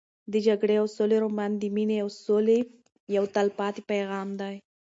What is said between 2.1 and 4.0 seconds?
سولې یو تلپاتې